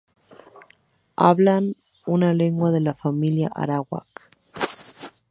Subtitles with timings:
[1.15, 1.75] Hablan
[2.07, 4.31] una legua de la familia arawak.